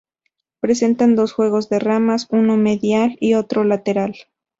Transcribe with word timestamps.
Presentan 0.61 1.15
dos 1.15 1.31
juegos 1.31 1.69
de 1.69 1.77
ramas, 1.77 2.25
uno 2.31 2.57
"medial" 2.57 3.15
y 3.19 3.35
otro 3.35 3.63
"lateral". 3.63 4.15